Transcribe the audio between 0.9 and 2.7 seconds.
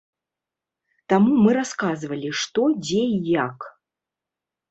Таму мы расказвалі што,